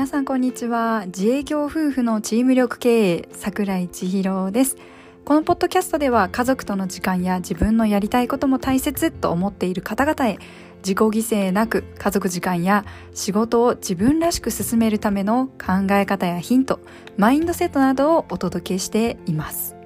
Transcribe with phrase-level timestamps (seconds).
[0.00, 1.02] 皆さんこんにちは。
[1.08, 4.78] 自営業夫婦のチーム力経営桜井千尋です。
[5.26, 10.38] このポッドキャストでは家族との時間や自分のやりたいことも大切と思っている方々へ
[10.78, 16.80] 自己犠牲なく家族時間や仕事を自分らしく進めるための考え方やヒント
[17.18, 19.79] マインドセットなどをお届けしています。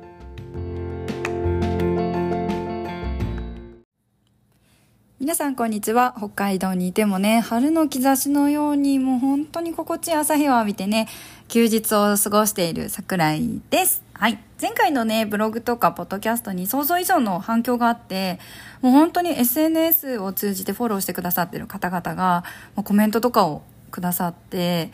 [5.24, 6.14] 皆さんこんにちは。
[6.18, 11.08] 北海道にいてもね春の兆しのようにもう本当に心地いい朝日を浴びてね
[11.48, 14.02] 休日を過ごしている桜井です。
[14.12, 14.38] はい。
[14.60, 18.38] 前回のねブログとかポッドキャストに想像以上の反響があって
[18.82, 22.44] もう本当に SNS を通じてフォローしてくださってる方々が
[22.76, 24.90] もうコメントとかをくださって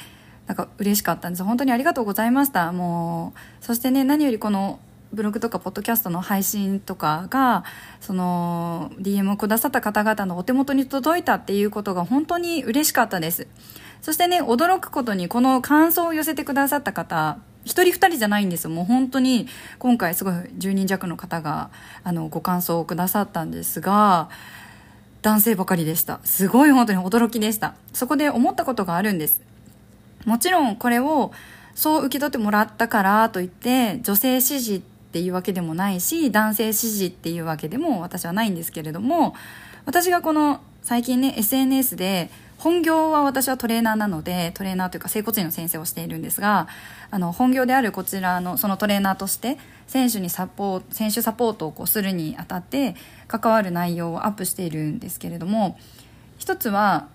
[0.47, 1.43] なんか嬉しかったんです。
[1.43, 2.71] 本当にありがとうございました。
[2.71, 4.79] もうそしてね何よりこの
[5.13, 7.65] ブログとかポッドキャストの配信とかが
[8.01, 13.49] その DM をくださった方々のお手元に届いたっていうことが本当に嬉しかったです。
[14.03, 19.47] そしてね驚くことにこの感想を寄せてくださった方一人二人じゃないんですもう本当に
[19.79, 21.71] 今回すごい10人弱の方が
[22.03, 24.31] あのご感想をくださったんですが
[25.23, 26.21] 男性ばかりでした。
[26.25, 27.75] すごい本当に驚きでした。
[27.93, 29.43] そこで思ったことがあるんです。
[30.25, 31.33] もちろんこれを
[31.75, 39.35] そう受け取ってもらったからといって女性支持っていうわけでもないし男性支持っていうわけでも私はないんですけれども
[39.85, 46.69] 私がこの最近ね SNS で本業は私はトレーナーなのでトレーナーというか整骨院の先生をしているんですが
[47.11, 52.95] あの本業であるこちらのそのトレーナーとして選手にサポート選手サポートをこうするにあたって
[53.27, 55.77] 関わる内容をアップしているんですけれども
[56.39, 57.09] 一つは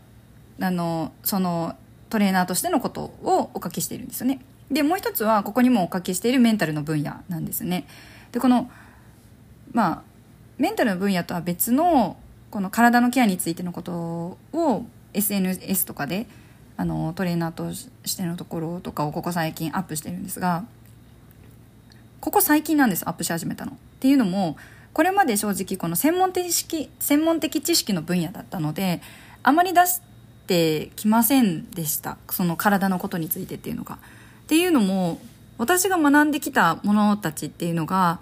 [0.59, 1.77] あのその
[2.09, 4.39] トレーナーとしてのことをお書きしているんですよね。
[4.71, 7.85] でもう一つはここにもお書きしているメンタルの分野なんですね
[8.31, 8.69] でこの
[9.71, 10.01] まあ
[10.57, 12.17] メンタルの分野とは別の
[12.49, 16.27] この体のケアについてのことを SNS とかで
[16.77, 20.65] あのトレーナーとしてのところとかをここ最近アップしてるんですが
[22.19, 23.73] ここ最近なんですアップし始めたの。
[23.73, 24.57] っていうのも
[24.93, 29.01] これまで正直この専門的識専門的知識の分野だったので
[29.43, 30.01] あまり出し
[30.47, 33.99] てきませんでしたその体のことについてっていうのが。
[34.45, 35.19] っていうのも
[35.57, 38.19] 私が学んできたものたちっていうのが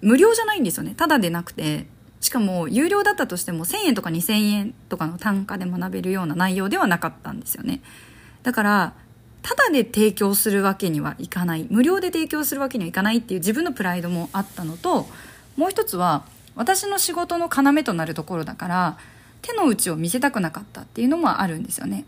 [0.00, 0.94] 無料じゃないんですよね。
[0.96, 1.86] ただでなくて
[2.20, 7.82] しかも有料だったとしても1000円とか2000円とかの単価で学べるような内容ではなかったんですよね。
[8.44, 8.94] だから
[9.42, 11.66] ただで提供するわけにはいかない。
[11.70, 15.06] 無料で提供するわけにはいかないっていう自分のプライドもあったのと
[15.56, 18.98] もう一つは私の仕事の要となるところだから
[19.42, 22.06] 手の内を見せたくなかったっていうのもあるんですよね。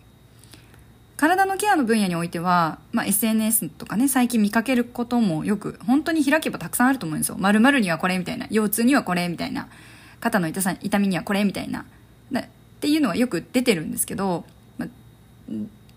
[1.19, 9.69] 体のケアの分野においては、まあ、SNS とかね最近見かけることもよく本当に開けばたくさんあると思うんですよ〇〇にはこれみたいな腰痛にはこれみたいな
[10.21, 11.85] 肩の痛さ痛みにはこれみたいな
[12.79, 14.45] っていうのはよく出てるんですけど、
[14.79, 14.89] まあ、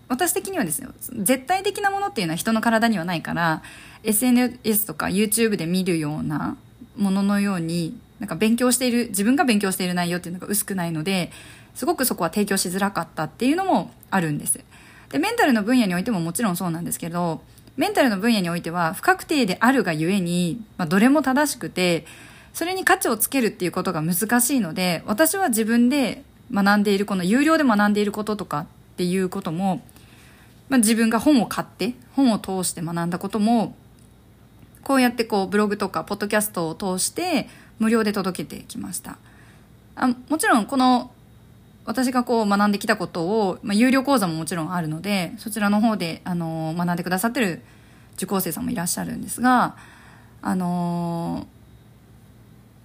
[0.08, 0.88] 私的にはですね
[1.20, 3.62] 絶対的なものっていうのは人の体にはないから
[4.02, 6.56] SNS とか YouTube で見るような
[6.96, 11.30] もののようになんか勉強している自分が勉強している内容っていうのが薄くないので
[11.74, 14.60] すごくそこは提供しづらかったっていうのもあるんです。
[15.12, 17.42] でメンタルの分野においてももちろんそうなんですけど
[17.76, 22.06] メンタルの分野においては不確定であるがゆえに、まあ、どれも正しくて
[22.52, 26.22] それに価値をつけるっていうことが難しいので私は自分で
[26.52, 29.82] 学んでいるこの有料で学んでいることとかっていうことも、
[30.68, 33.74] まあ、自分が本を買って本を通して学んだことも
[34.82, 39.16] こうやってこうブログとかポッドキャストを通して無料で届けてきました。
[39.94, 41.12] あもちろんこの
[41.84, 47.62] 私がこう学んできたことを、まあ、有料講座ももちろんあるのでそちらの方で、あの学んでくださってる
[48.14, 49.76] 受講生さんもいらっしゃるんですが、
[50.42, 51.46] あの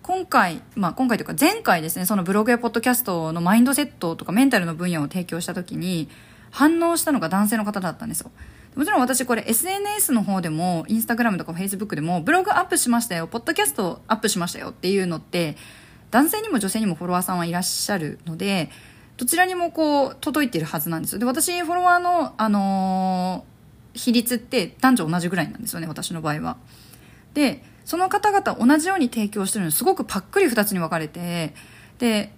[0.04, 6.08] 今回、まあ、今回というか前回ですねそのブログやポッドキャストのマインドセットとかメンタルの分野を提供した時に
[6.50, 8.32] 反応したのが男性の方だったんですよ。
[8.76, 15.58] もちろん私これ SNS の方でもインスタグラムとかフェイスブックでもブログアップしましたよポッドキャストアップしましたよっていうのって
[16.12, 18.70] 男性にも女性にもフォロワーさんはいらっしゃるので
[19.18, 21.20] どちらにもこう届いてるはずなんですよ。
[21.20, 26.58] で私フォロワーの、あのー、比率って男女同じぐらいなんですよね私の場合は。
[27.34, 31.54] でその方々同じように提供してるのすごくパックリ2つに分かれて
[32.00, 32.32] で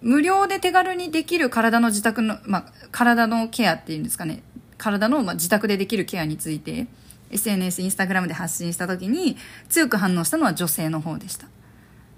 [0.00, 4.42] 無料で手軽にできる体の自宅の、まあ、体のケアっていうんですかね。
[4.78, 6.86] 体の、まあ、自宅でできるケアについて
[7.30, 9.36] SNS インスタグラムで発信した時に
[9.68, 11.48] 強く反応したのは女性の方でした。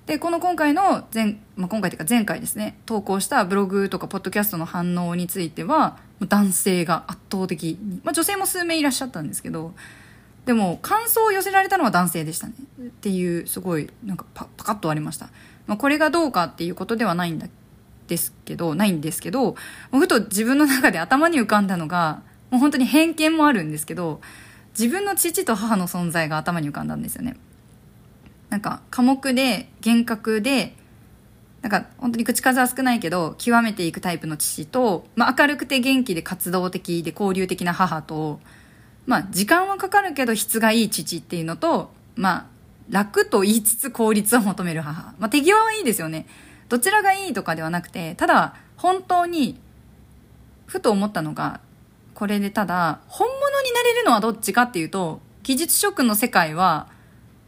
[0.06, 9.74] でこの今回の前、まあ、今回というか前回ですね投稿したブログとかポッドキャストの反応については男性が圧倒的に、まあ、女性も数名いらっしゃったんですけど
[10.46, 12.54] でも感想を寄せられたのは男性でしたね。
[12.80, 15.28] っていうすごいなんかパパカッとありました、
[15.66, 17.48] まあ、これがどうかっていうことではないんだ
[18.06, 19.56] ですけどないんですけど
[19.90, 24.20] ふと自分の中で頭に浮かんだのがもう本当に偏見もあるんですけど
[24.78, 27.36] 自分の父と母の存在が頭に浮かんだんですよね。
[28.50, 30.74] なんか寡黙で厳格で
[31.62, 38.40] なんか本当に口数は少ないけど極めていくタイプの父と、まあ、明るくて元気で活動的で交流的な母と、
[39.06, 42.46] まあ、時間はかかるけど質がいい父っていうのと、まあ、
[42.88, 45.14] 楽と言いつつ効率を求める母。
[45.18, 46.26] まあ、手際はいいですよね。
[46.68, 49.58] どちらがいいとかではなくて、ただ、本当に、
[50.66, 51.60] ふと思ったのが、
[52.14, 56.88] これでただ、本物になれるのはどっちかっていうと、技術職の世界は、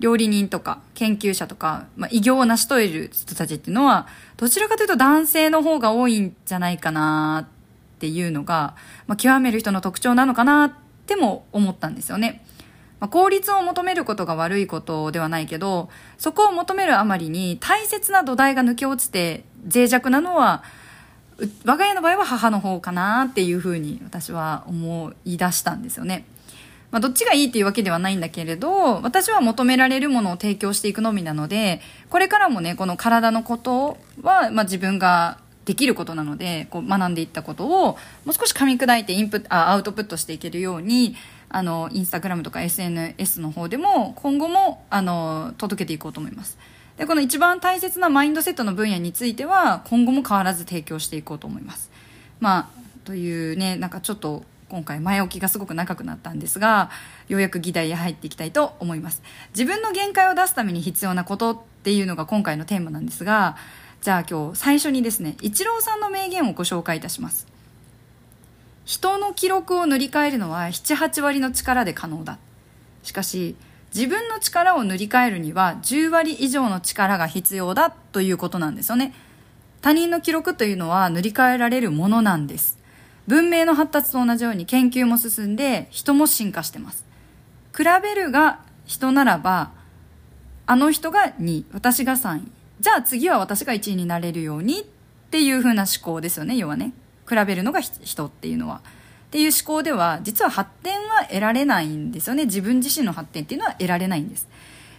[0.01, 4.07] 料理人とか研究者とか、まあ、偉業を成し遂げる人たちっていうのは、
[4.37, 7.49] どちらかというと男性の方が多いんじゃないかな
[7.97, 10.73] っていうのが、まあ、極める人の特徴なのかなっ
[11.07, 12.45] ても思ったんですよね。
[13.01, 20.63] まあ、効率を求めることが悪いことではないけど、そこを求めるあまりに大切な土台が抜け落ちて脆弱なのは、
[21.65, 26.25] 我が家の場合は母の方かなっていうふうに私は思い出したんですよね。
[26.91, 37.99] まあ、どっちがいいっていうわけではないんだけれど、私は求められるものを提供していくのみなので、これからもね、この体のことは、まあ、自分ができることなので、こう学んでいったことを、も
[38.29, 41.15] う少し噛み砕いてインプあアウトプットしていけるように、
[41.51, 46.57] あの、インスタグラムとか SNS の方でも、今後も、あの、届けていこうと思います。
[46.97, 51.91] で、この一番大切なマインドセットの分野については、今後も変わらず提供していこうと思います。
[52.41, 52.69] まあ、
[53.05, 56.91] というね、なんかちょっと、今回前置きがすごく長くなったんですが、
[57.29, 59.23] ようやく議題へ入っていきたいと思います。
[59.51, 63.57] 自分の限界を出すために必要なことっていうのが今回のテーマなんですが、
[64.03, 67.59] じゃあ今日最初にですね、イチローさんの名言をご紹介いたします。
[68.89, 72.39] 人の記録を塗り替えるのは78割の力で可能だ
[73.03, 73.55] しかし
[73.95, 79.13] 自分の力を塗り替えるには10割以上の力が必要だということなんですよね
[79.83, 82.78] 他人の記録というのは塗り替えられるものなんです
[83.29, 87.05] 文明の発達と同じように研究も進んで人も進化してます。
[87.77, 89.71] 比べるが人ならば
[90.67, 92.43] あの人が2位私が3位
[92.81, 94.85] じゃあ次は私が1位になれるようにっ
[95.31, 96.95] ていう風な思考ですよね要はね。
[97.29, 98.81] 比べるのが人っていうのは。
[99.29, 102.47] っていう思考では実は発展は得られないんですよね。
[102.47, 104.49] 自分自身の発展っていうのは得られないんです。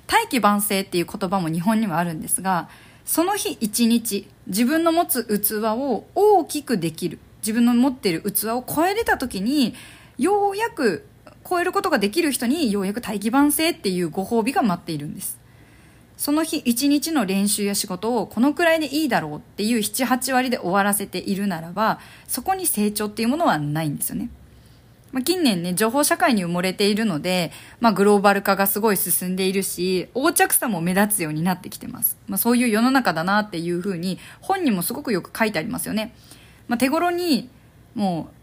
[0.05, 2.69] 大器晩成っていう言葉も日本にはあるんですが
[3.05, 7.17] その日一日自分の持つ器を大きくできる。
[7.41, 9.75] 自分の持っている器を超えれた時に
[10.18, 11.06] ようやく
[11.50, 15.39] 超えることができる人にようやく大器晩成っていうご褒美が待っているんです
[16.19, 24.30] その日一日の練習や仕事をこのくらいでいいだろうっていう7、8割で終わらせているならば、そこに成長っていうものはないんですよね。
[25.13, 32.18] まあ、近年ね、情報社会に埋もれているので、まあ、グローバル化がすごい進んでいるし、横着さも目立つようになってきてます。
[32.27, 36.13] まあ、そういう世の中だなっていうふうに、本にもすごくよく書いてありますよね。
[36.69, 37.50] まあ、手頃に、
[37.95, 38.33] もう、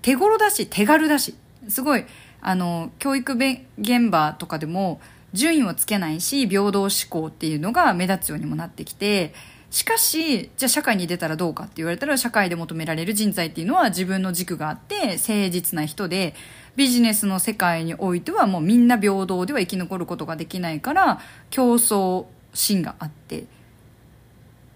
[0.00, 1.34] 手頃だし、手軽だし、
[1.68, 2.06] すごい、
[2.40, 5.02] あの、教育現場とかでも、
[5.32, 9.32] 順位をつけないし平等志向っていうのが目立つようにもなってきて
[9.70, 16.34] しかしじゃあ社会に出たらどうかって言われたら社会で求められる人材っていうのは自分の軸があって誠実な人で
[16.76, 23.44] ビジネスの世界においてはもうみんな平等では生き残ることができないから競争心があってっ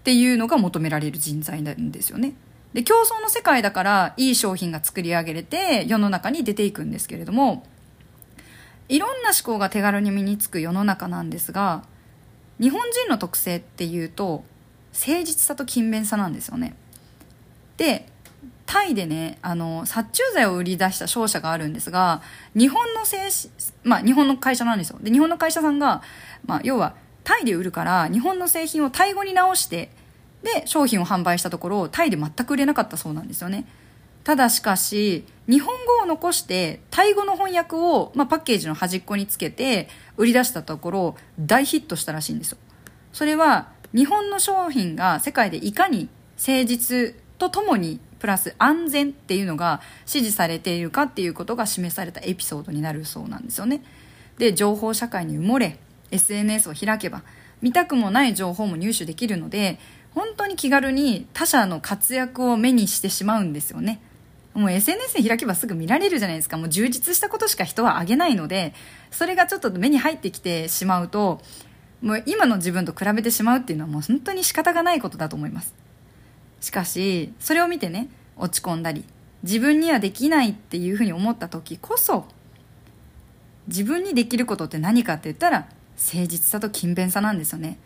[0.04, 2.32] ていうのが求められる人材なんですよね。
[2.72, 7.64] で競争の世界だからいい商品が作り上げれて世の中に出ていくんですけれども
[8.88, 11.84] いろんな思考が手軽に身につく世の中なんですが
[12.60, 14.44] 日本人の特性っていうと
[14.92, 16.74] 誠実さと勤勉さなんですよね。
[17.76, 18.06] で
[18.64, 22.22] タイでねあの殺虫剤を売り出した商社があるんですが
[22.54, 23.52] 日本の製紙
[23.84, 24.98] まあ日本の会社なんですよ。
[25.00, 26.02] で日本の会社さんが、
[26.46, 29.90] まあ、要はタイで売るから日本の製品をタイ語に直して
[30.54, 33.66] で商品を販売したところタイで全く売れなかったそうなんですよね
[34.26, 42.58] ただしかし、日本語を残して、タイ語の翻訳を、まあ、パッケージの端っこにつけて、売り出したところ、大ヒットしたらしいんですよ。
[43.12, 46.08] それは、日本の商品が世界でいかに
[46.44, 53.84] 誠実とともに、プラス安全っていうのが支持されているかっていうことが示されたエピソードになるそうなんですよね。
[54.38, 55.78] で、情報社会に埋もれ、
[56.10, 57.22] SNS を開けば、
[57.62, 59.78] 見たくもない情報も入手できるので、
[60.16, 64.00] 本当に気軽に他者の活躍を目にしてしまうんですよね。
[64.54, 66.56] もう SNS で開けばすぐ見られるじゃないですか。
[66.56, 68.72] もう充実したことしか人はあげないので、
[69.10, 71.42] それがちょっと目に入ってきてしまうと、
[72.00, 75.74] もう今の自分と比べてしまうっていうのはもう本当に仕方がないことだと思います。
[76.62, 78.08] しかし、それを見てね、
[78.38, 79.04] 落ち込んだり、
[79.42, 82.24] 自分にはできないっていうふうに思った時こそ、
[83.68, 85.68] 自分にできることって何かって言ったら、
[85.98, 87.76] 誠実さと勤勉さなんですよね。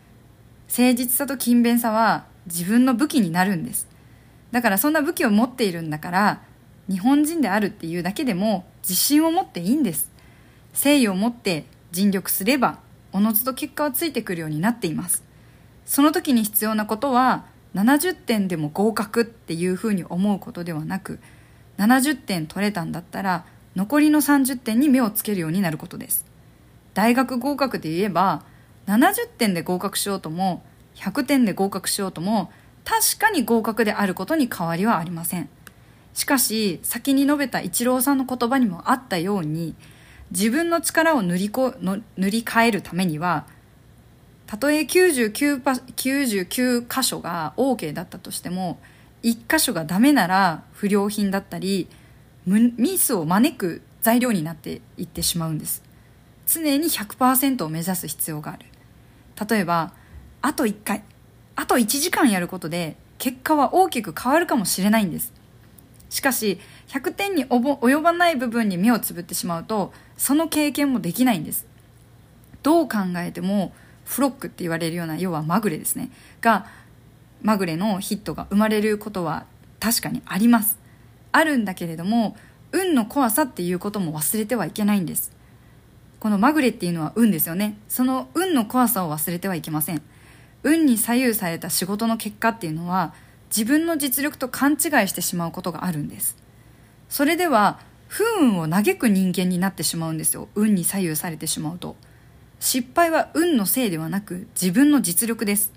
[0.70, 3.88] 誠実さと勤勉さは自分の武器になるんです。
[4.52, 6.42] だからそんな武器を持っているんだから
[6.88, 10.10] 日本人であるっていうだけでも自信を持っていいんです。
[10.72, 12.78] 誠意を持って尽力すれば
[13.12, 15.24] おのずと結果はついてくるようになっています。
[15.86, 21.18] その時に必要なことは70点でも合格っていうふうに思うことではなく
[21.78, 26.24] 70点取れたんだったら残りの30点に目をつけるようになることです。
[26.94, 28.44] 大学合格で言えば
[28.90, 30.62] 70点で合格しようとも
[30.96, 32.50] 100点で合格しようとも
[32.84, 35.48] 確かに合格であることに変わりはありません。
[36.12, 39.76] しかし先に述べたイチローさんの言葉にもあったように
[40.32, 43.46] 自分の力を塗りこの塗り替えるためには
[44.46, 48.80] たとえ 99, パ99箇所が OK だったとしても
[49.22, 51.88] 1箇所がダメなら不良品だったり
[52.46, 55.84] ミスを招く材料になっていってしまうんです。
[56.46, 58.66] 常に100%を目指す必要がある。
[59.48, 59.92] 例えば
[60.42, 61.02] あと1回
[61.56, 65.32] あと1時間やることで結果は大きく変わるかもしれないんです。
[66.08, 71.66] しかし100点に及ばない部分に目をつぶってしまうとその経験もできないんです。
[72.62, 73.72] どう考えても
[74.04, 76.10] フロックって言われるような要はまぐれですね。
[76.40, 76.66] が
[77.42, 79.46] まぐれのヒットが生まれることは
[79.78, 80.78] 確かにあります。
[81.32, 82.36] あるんだけれども
[82.72, 85.32] 運の怖さっていうことも忘れてはいけないんです。
[86.20, 87.78] このまぐれっていうのは運ですよね。
[87.88, 90.02] その運の怖さを忘れてはいけません。
[90.62, 93.14] 運に左右された仕事の結果っていうのは
[93.48, 96.36] 自分の実力と勘違いしてしまうことがあるんです。
[97.08, 100.48] それでは不運を嘆く人間になってしまうんですよ。
[100.54, 101.96] 運に左右されてしまうと。
[102.60, 105.72] 失敗は運のせいではなく自分の実力です。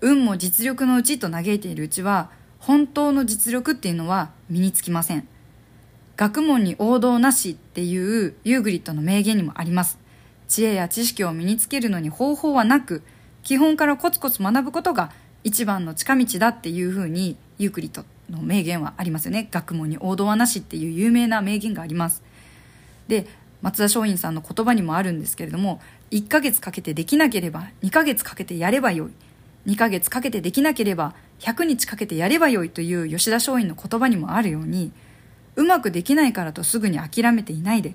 [0.00, 5.28] 運も実力のうちと嘆いているうちは本当の実力っていうのは身につきません。
[6.20, 9.98] 学問に王道なしっていうユーグリッドの名言にもあります。
[10.48, 13.02] 知恵や知識を身につけるのに方法はなく
[13.42, 15.12] 基本からコツコツ学ぶことが
[15.44, 19.48] 一番の近道だっていうふうにユークリッドの名言はありますよね。
[19.50, 22.22] 学問に王道はなしっていう有名な名言があります。
[23.08, 23.26] で
[23.62, 29.10] 松田松陰さんの言葉にもあるんですけれども1ヶ月かけてできなければ2ヶ月かけてやればよい。
[29.70, 34.92] 2ヶ月かけてできなければ100日かけてやればよいという吉田松陰の言葉にもあるように
[35.56, 37.94] うまくできないからとすぐに諦めていないで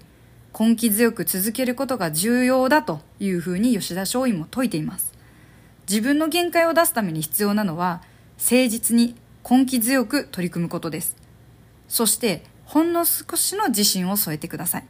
[0.58, 5.14] 根気強く続けることが重要だというふうに吉田松陰も説いています。
[5.88, 8.02] 自分の限界を出すために必要なのは
[8.38, 9.16] 誠実に
[9.48, 11.16] 根気強く取り組むことです。
[11.88, 14.86] そしてほんの少しの自信を添えてください。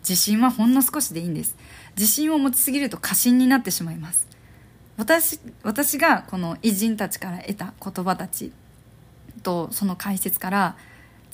[0.00, 1.56] 自信はほんの少しでいいんです。
[1.96, 4.26] 自信を持ちすぎると過信になってしまいます。
[4.96, 8.52] 私私がこの偉人たちから得た言葉たち
[9.42, 10.76] とその解説から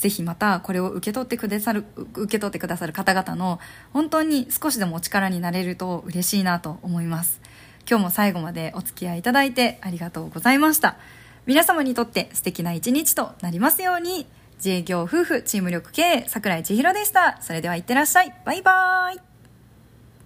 [0.01, 3.61] ぜひまたこれを受け取ってくださる受け取ってくださる方々の
[3.93, 7.41] 本当に少しでもお力になれると嬉しいなと思います。
[7.89, 10.97] 今日も最後までお付き合いいただいてありがとうございました。
[11.45, 14.27] 皆様にとって素敵な一日となりますように。
[14.57, 17.39] 自営業夫婦チーム力経営桜井千尋でした。
[17.41, 18.35] それではいってらっしゃい。
[18.45, 19.30] バイバーイ。